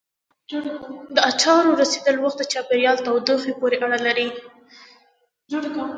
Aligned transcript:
د 1.15 1.17
اچارو 1.31 1.79
رسېدلو 1.81 2.19
وخت 2.23 2.37
د 2.39 2.43
چاپېریال 2.53 2.97
تودوخې 3.05 3.53
پورې 3.59 3.77
اړه 3.85 3.99
لري. 4.05 4.27